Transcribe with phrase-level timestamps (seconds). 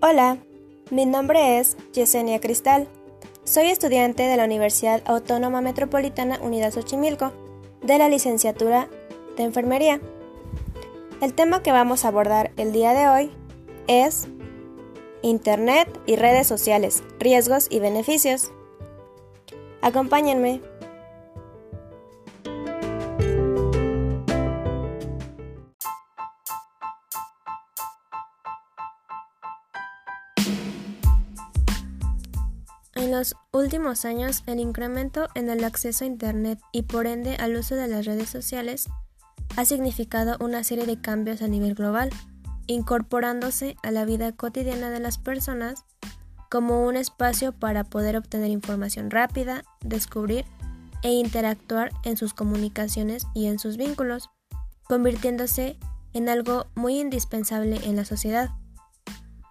[0.00, 0.38] Hola,
[0.92, 2.86] mi nombre es Yesenia Cristal.
[3.42, 7.32] Soy estudiante de la Universidad Autónoma Metropolitana Unidad Xochimilco,
[7.82, 8.88] de la licenciatura
[9.36, 10.00] de Enfermería.
[11.20, 13.32] El tema que vamos a abordar el día de hoy
[13.88, 14.28] es
[15.22, 18.52] Internet y redes sociales, riesgos y beneficios.
[19.82, 20.60] Acompáñenme.
[33.52, 37.88] Últimos años, el incremento en el acceso a Internet y por ende al uso de
[37.88, 38.88] las redes sociales
[39.56, 42.10] ha significado una serie de cambios a nivel global,
[42.66, 45.84] incorporándose a la vida cotidiana de las personas
[46.50, 50.44] como un espacio para poder obtener información rápida, descubrir
[51.02, 54.30] e interactuar en sus comunicaciones y en sus vínculos,
[54.84, 55.78] convirtiéndose
[56.12, 58.50] en algo muy indispensable en la sociedad.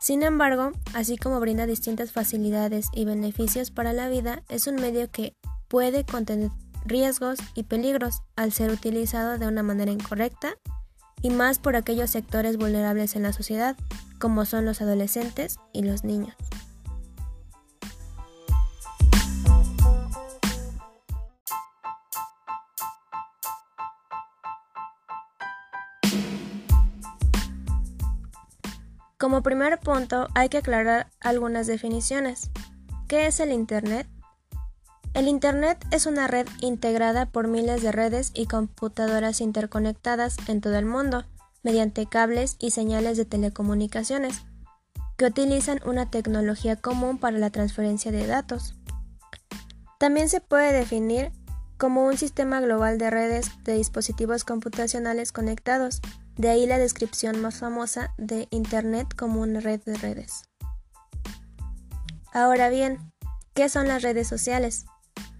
[0.08, 5.12] Sin embargo, así como brinda distintas facilidades y beneficios para la vida, es un medio
[5.12, 5.36] que
[5.68, 6.50] puede contener
[6.86, 10.56] riesgos y peligros al ser utilizado de una manera incorrecta
[11.22, 13.76] y más por aquellos sectores vulnerables en la sociedad,
[14.18, 16.36] como son los adolescentes y los niños.
[29.18, 32.52] Como primer punto hay que aclarar algunas definiciones.
[33.08, 34.08] ¿Qué es el Internet?
[35.16, 40.78] El Internet es una red integrada por miles de redes y computadoras interconectadas en todo
[40.78, 41.26] el mundo
[41.64, 44.44] mediante cables y señales de telecomunicaciones
[45.18, 48.76] que utilizan una tecnología común para la transferencia de datos.
[49.98, 51.32] También se puede definir
[51.80, 56.02] como un sistema global de redes de dispositivos computacionales conectados
[56.38, 60.44] de ahí la descripción más famosa de Internet como una red de redes.
[62.32, 63.00] Ahora bien,
[63.54, 64.86] ¿qué son las redes sociales?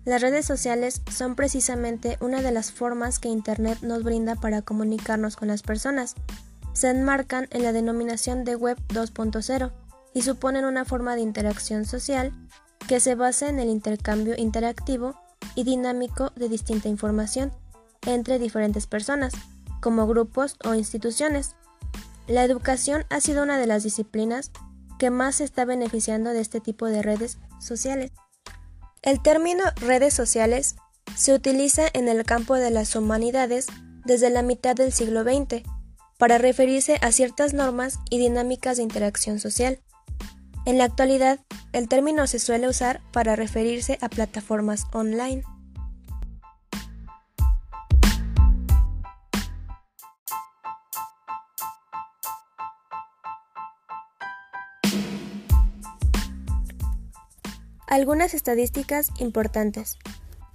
[0.06, 5.36] Las redes sociales son precisamente una de las formas que Internet nos brinda para comunicarnos
[5.36, 6.16] con las personas.
[6.74, 9.72] Se enmarcan en la denominación de Web 2.0
[10.14, 12.32] y suponen una forma de interacción social
[12.88, 15.20] que se basa en el intercambio interactivo
[15.56, 17.52] y dinámico de distinta información
[18.06, 19.34] entre diferentes personas
[19.82, 21.56] como grupos o instituciones.
[22.28, 24.52] La educación ha sido una de las disciplinas
[25.00, 28.12] que más se está beneficiando de este tipo de redes sociales.
[29.02, 30.76] El término redes sociales
[31.16, 33.68] se utiliza en el campo de las humanidades
[34.06, 35.64] desde la mitad del siglo XX
[36.18, 39.80] para referirse a ciertas normas y dinámicas de interacción social.
[40.66, 41.40] En la actualidad,
[41.72, 45.44] el término se suele usar para referirse a plataformas online.
[57.98, 59.98] Algunas estadísticas importantes.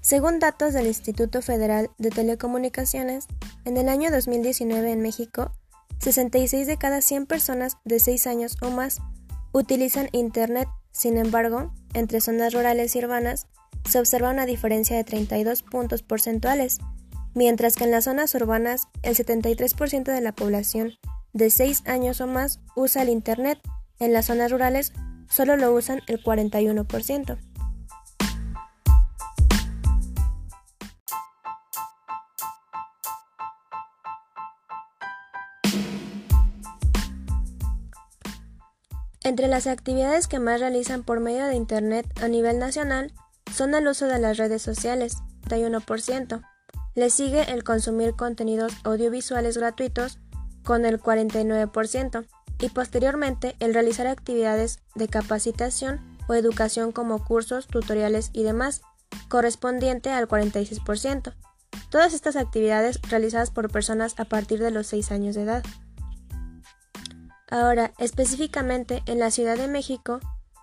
[0.00, 3.26] Según datos del Instituto Federal de Telecomunicaciones,
[3.64, 5.50] en el año 2019 en México,
[5.98, 9.00] 66 de cada 100 personas de 6 años o más
[9.50, 10.68] utilizan Internet.
[10.92, 13.48] Sin embargo, entre zonas rurales y urbanas
[13.90, 16.78] se observa una diferencia de 32 puntos porcentuales,
[17.34, 20.92] mientras que en las zonas urbanas el 73% de la población
[21.32, 23.58] de 6 años o más usa el Internet,
[23.98, 24.92] en las zonas rurales
[25.32, 27.38] solo lo usan el 41%.
[39.24, 43.14] Entre las actividades que más realizan por medio de Internet a nivel nacional
[43.50, 45.16] son el uso de las redes sociales,
[45.48, 46.42] 31%.
[46.94, 50.18] Le sigue el consumir contenidos audiovisuales gratuitos
[50.62, 52.26] con el 49%
[52.62, 58.82] y posteriormente el realizar actividades de capacitación o educación como cursos, tutoriales y demás,
[59.28, 61.34] correspondiente al 46%.
[61.90, 65.64] Todas estas actividades realizadas por personas a partir de los 6 años de edad.
[67.50, 70.20] Ahora, específicamente en la Ciudad de México,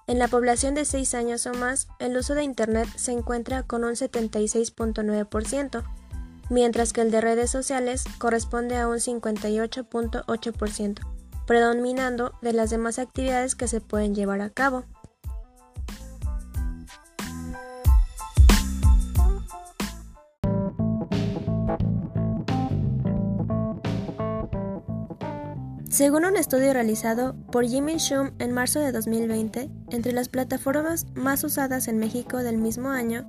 [0.08, 3.84] en la población de 6 años o más, el uso de Internet se encuentra con
[3.84, 5.84] un 76.9%,
[6.50, 11.19] mientras que el de redes sociales corresponde a un 58.8%
[11.50, 14.84] predominando de las demás actividades que se pueden llevar a cabo.
[25.90, 31.44] Según un estudio realizado por Jimmy Shum en marzo de 2020, entre las plataformas más
[31.44, 33.26] usadas en México del mismo año,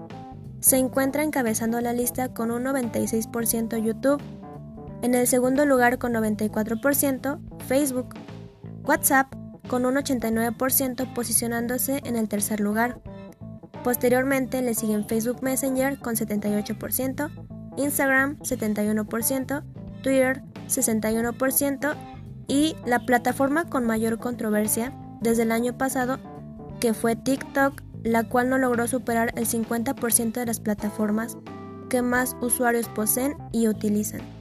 [0.60, 4.20] se encuentra encabezando la lista con un 96% YouTube,
[5.02, 8.14] en el segundo lugar con 94% Facebook,
[8.84, 9.34] WhatsApp
[9.68, 13.00] con un 89% posicionándose en el tercer lugar.
[13.84, 17.30] Posteriormente le siguen Facebook Messenger con 78%,
[17.76, 19.62] Instagram 71%,
[20.02, 21.94] Twitter 61%
[22.48, 26.18] y la plataforma con mayor controversia desde el año pasado
[26.80, 31.36] que fue TikTok, la cual no logró superar el 50% de las plataformas
[31.88, 34.39] que más usuarios poseen y utilizan.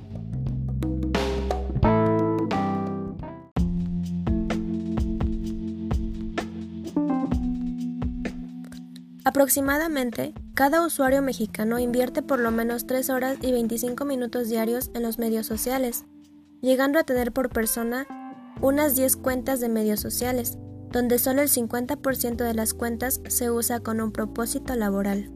[9.30, 15.04] Aproximadamente, cada usuario mexicano invierte por lo menos 3 horas y 25 minutos diarios en
[15.04, 16.06] los medios sociales,
[16.62, 18.08] llegando a tener por persona
[18.60, 20.58] unas 10 cuentas de medios sociales,
[20.90, 25.32] donde solo el 50% de las cuentas se usa con un propósito laboral.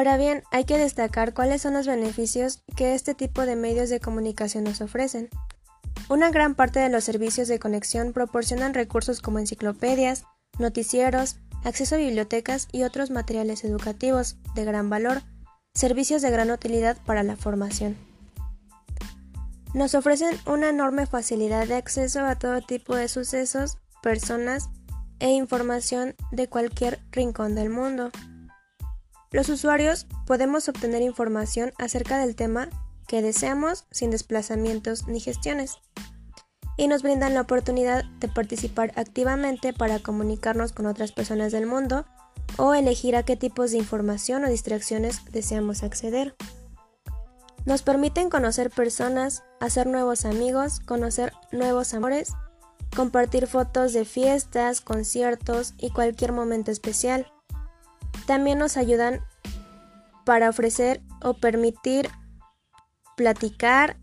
[0.00, 4.00] Ahora bien, hay que destacar cuáles son los beneficios que este tipo de medios de
[4.00, 5.28] comunicación nos ofrecen.
[6.08, 10.24] Una gran parte de los servicios de conexión proporcionan recursos como enciclopedias,
[10.58, 15.20] noticieros, acceso a bibliotecas y otros materiales educativos de gran valor,
[15.74, 17.98] servicios de gran utilidad para la formación.
[19.74, 24.70] Nos ofrecen una enorme facilidad de acceso a todo tipo de sucesos, personas
[25.18, 28.10] e información de cualquier rincón del mundo.
[29.32, 32.68] Los usuarios podemos obtener información acerca del tema
[33.06, 35.78] que deseamos sin desplazamientos ni gestiones
[36.76, 42.06] y nos brindan la oportunidad de participar activamente para comunicarnos con otras personas del mundo
[42.56, 46.34] o elegir a qué tipos de información o distracciones deseamos acceder.
[47.66, 52.32] Nos permiten conocer personas, hacer nuevos amigos, conocer nuevos amores,
[52.96, 57.30] compartir fotos de fiestas, conciertos y cualquier momento especial
[58.26, 59.20] también nos ayudan
[60.24, 62.10] para ofrecer o permitir
[63.16, 63.96] platicar,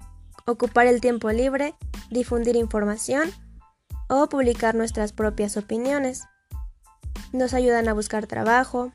[0.45, 1.75] ocupar el tiempo libre,
[2.09, 3.31] difundir información
[4.09, 6.23] o publicar nuestras propias opiniones.
[7.33, 8.91] Nos ayudan a buscar trabajo.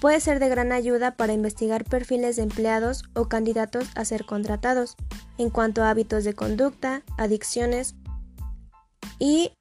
[0.00, 4.96] Puede ser de gran ayuda para investigar perfiles de empleados o candidatos a ser contratados
[5.38, 7.94] en cuanto a hábitos de conducta, adicciones
[9.18, 9.52] y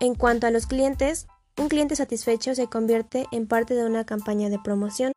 [0.00, 1.26] en cuanto a los clientes,
[1.56, 5.12] un cliente satisfecho se convierte en parte de una campaña de promoción.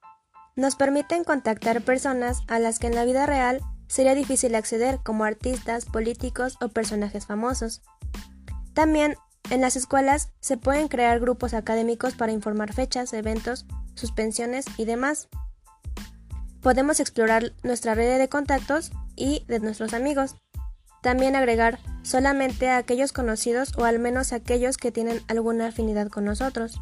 [0.56, 5.24] Nos permiten contactar personas a las que en la vida real sería difícil acceder, como
[5.24, 7.82] artistas, políticos o personajes famosos.
[8.74, 9.16] También
[9.50, 15.30] en las escuelas se pueden crear grupos académicos para informar fechas, eventos, suspensiones y demás.
[16.62, 20.36] Podemos explorar nuestra red de contactos y de nuestros amigos.
[21.02, 26.08] También agregar solamente a aquellos conocidos o al menos a aquellos que tienen alguna afinidad
[26.08, 26.80] con nosotros.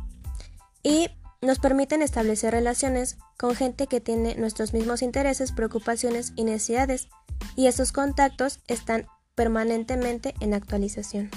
[0.83, 1.09] Y
[1.41, 7.07] nos permiten establecer relaciones con gente que tiene nuestros mismos intereses, preocupaciones y necesidades,
[7.55, 11.31] y estos contactos están permanentemente en actualización.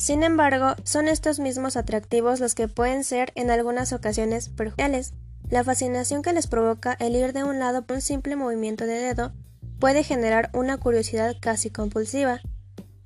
[0.00, 5.12] Sin embargo, son estos mismos atractivos los que pueden ser en algunas ocasiones perjudiciales.
[5.50, 8.94] La fascinación que les provoca el ir de un lado por un simple movimiento de
[8.94, 9.34] dedo
[9.78, 12.40] puede generar una curiosidad casi compulsiva.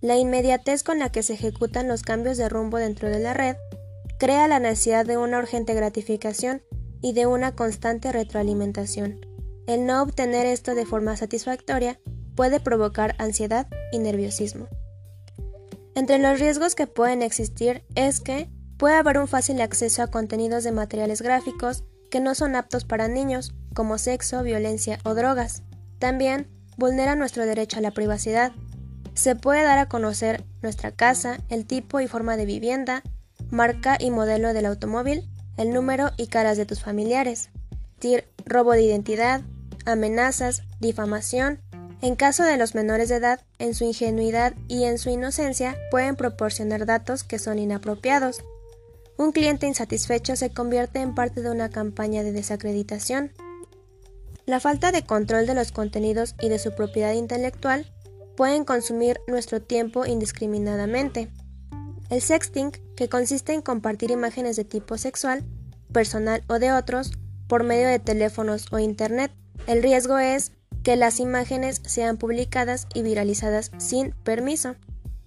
[0.00, 3.56] La inmediatez con la que se ejecutan los cambios de rumbo dentro de la red
[4.20, 6.62] crea la necesidad de una urgente gratificación
[7.02, 9.18] y de una constante retroalimentación.
[9.66, 11.98] El no obtener esto de forma satisfactoria
[12.36, 14.68] puede provocar ansiedad y nerviosismo.
[15.94, 18.48] Entre los riesgos que pueden existir es que
[18.78, 23.08] puede haber un fácil acceso a contenidos de materiales gráficos que no son aptos para
[23.08, 25.62] niños, como sexo, violencia o drogas.
[25.98, 28.52] También vulnera nuestro derecho a la privacidad.
[29.14, 33.02] Se puede dar a conocer nuestra casa, el tipo y forma de vivienda,
[33.50, 37.50] marca y modelo del automóvil, el número y caras de tus familiares,
[38.44, 39.42] robo de identidad,
[39.86, 41.60] amenazas, difamación,
[42.04, 46.16] en caso de los menores de edad, en su ingenuidad y en su inocencia pueden
[46.16, 48.44] proporcionar datos que son inapropiados.
[49.16, 53.32] Un cliente insatisfecho se convierte en parte de una campaña de desacreditación.
[54.44, 57.90] La falta de control de los contenidos y de su propiedad intelectual
[58.36, 61.30] pueden consumir nuestro tiempo indiscriminadamente.
[62.10, 65.42] El sexting, que consiste en compartir imágenes de tipo sexual,
[65.90, 67.12] personal o de otros,
[67.48, 69.32] por medio de teléfonos o Internet.
[69.66, 70.52] El riesgo es
[70.84, 74.76] que las imágenes sean publicadas y viralizadas sin permiso.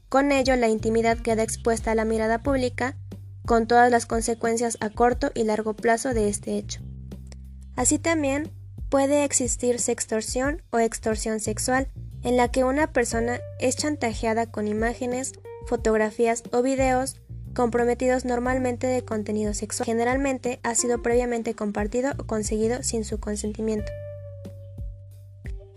[0.07, 2.95] Con ello, la intimidad queda expuesta a la mirada pública,
[3.45, 6.81] con todas las consecuencias a corto y largo plazo de este hecho.
[7.75, 8.51] Así también,
[8.89, 11.89] puede existir sextorsión o extorsión sexual,
[12.23, 15.33] en la que una persona es chantajeada con imágenes,
[15.65, 17.15] fotografías o videos
[17.55, 19.85] comprometidos normalmente de contenido sexual.
[19.87, 23.91] Generalmente ha sido previamente compartido o conseguido sin su consentimiento.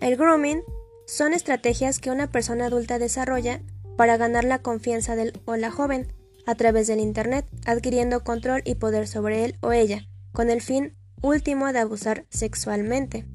[0.01, 0.63] El grooming
[1.07, 3.61] son estrategias que una persona adulta desarrolla
[3.97, 6.11] para ganar la confianza del o la joven
[6.47, 10.97] a través del Internet, adquiriendo control y poder sobre él o ella, con el fin
[11.21, 13.27] último de abusar sexualmente.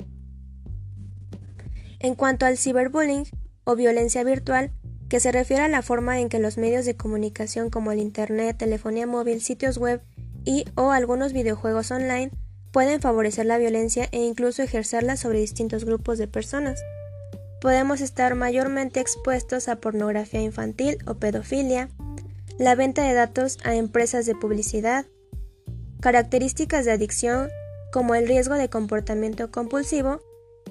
[1.99, 3.25] En cuanto al ciberbullying
[3.63, 4.71] o violencia virtual,
[5.07, 8.57] que se refiere a la forma en que los medios de comunicación como el Internet,
[8.57, 10.01] telefonía móvil, sitios web
[10.45, 12.31] y o algunos videojuegos online
[12.75, 16.83] pueden favorecer la violencia e incluso ejercerla sobre distintos grupos de personas.
[17.61, 21.87] Podemos estar mayormente expuestos a pornografía infantil o pedofilia,
[22.59, 25.05] la venta de datos a empresas de publicidad,
[26.01, 27.47] características de adicción
[27.93, 30.19] como el riesgo de comportamiento compulsivo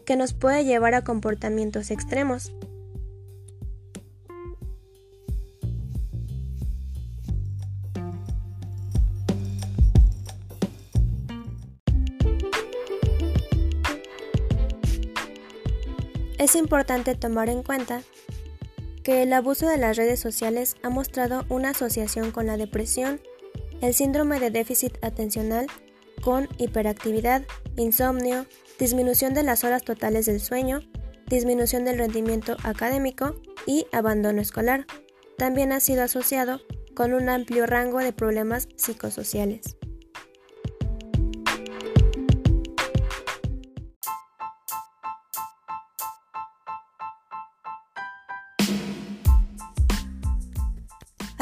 [0.05, 2.53] que nos puede llevar a comportamientos extremos.
[16.55, 18.05] Es importante tomar en cuenta
[19.03, 23.21] que el abuso de las redes sociales ha mostrado una asociación con la depresión,
[23.81, 25.67] el síndrome de déficit atencional
[26.23, 27.43] con hiperactividad,
[27.77, 28.47] insomnio,
[28.79, 30.79] disminución de las horas totales del sueño,
[31.27, 33.35] disminución del rendimiento académico
[33.67, 34.87] y abandono escolar.
[35.37, 36.61] También ha sido asociado
[36.95, 39.77] con un amplio rango de problemas psicosociales.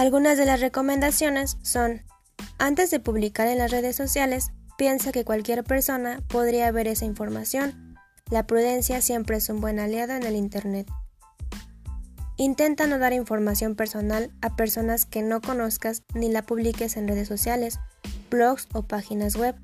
[0.02, 2.02] Algunas de las recomendaciones son,
[2.58, 7.94] antes de publicar en las redes sociales, piensa que cualquier persona podría ver esa información.
[8.28, 10.90] La prudencia siempre es un buen aliado en el Internet.
[12.36, 17.28] Intenta no dar información personal a personas que no conozcas ni la publiques en redes
[17.28, 17.78] sociales,
[18.28, 19.54] blogs o páginas web.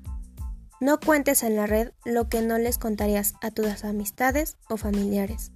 [0.79, 5.51] No cuentes en la red lo que no les contarías a tus amistades o familiares.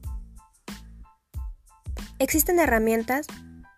[2.20, 3.28] Existen herramientas,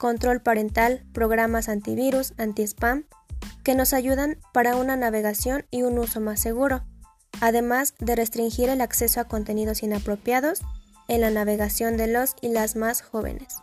[0.06, 3.06] control parental, programas antivirus, anti-spam,
[3.64, 6.84] que nos ayudan para una navegación y un uso más seguro,
[7.42, 10.62] además de restringir el acceso a contenidos inapropiados
[11.08, 13.56] en la navegación de los y las más jóvenes.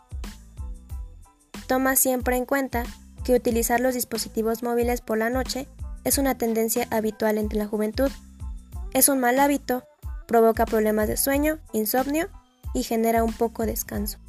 [1.65, 2.83] Toma siempre en cuenta
[3.23, 5.69] que utilizar los dispositivos móviles por la noche
[6.03, 8.11] es una tendencia habitual entre la juventud.
[8.93, 9.85] Es un mal hábito,
[10.27, 12.27] provoca problemas de sueño, insomnio
[12.73, 14.19] y genera un poco descanso.